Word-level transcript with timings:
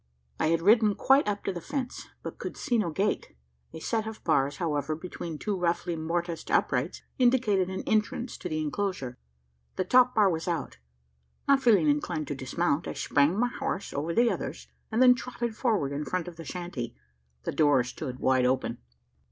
I 0.39 0.47
had 0.47 0.63
ridden 0.63 0.95
quite 0.95 1.27
up 1.27 1.43
to 1.43 1.53
the 1.53 1.61
fence, 1.61 2.07
but 2.23 2.39
could 2.39 2.57
see 2.57 2.79
no 2.79 2.89
gate. 2.89 3.35
A 3.71 3.79
set 3.79 4.07
of 4.07 4.23
bars, 4.23 4.57
however, 4.57 4.95
between 4.95 5.37
two 5.37 5.55
roughly 5.55 5.95
mortised 5.95 6.49
uprights, 6.49 7.03
indicated 7.19 7.69
an 7.69 7.83
entrance 7.85 8.35
to 8.39 8.49
the 8.49 8.61
enclosure. 8.61 9.15
The 9.75 9.83
top 9.85 10.15
bar 10.15 10.27
was 10.31 10.47
out. 10.47 10.79
Not 11.47 11.61
feeling 11.61 11.87
inclined 11.87 12.27
to 12.29 12.35
dismount, 12.35 12.87
I 12.87 12.93
sprang 12.93 13.37
my 13.37 13.49
horse 13.59 13.93
over 13.93 14.11
the 14.11 14.31
others; 14.31 14.67
and 14.91 15.03
then 15.03 15.13
trotted 15.13 15.55
forward 15.55 15.91
in 15.91 16.03
front 16.03 16.27
of 16.27 16.35
the 16.35 16.45
shanty. 16.45 16.95
The 17.43 17.51
door 17.51 17.83
stood 17.83 18.17
wide 18.17 18.47
open. 18.47 18.79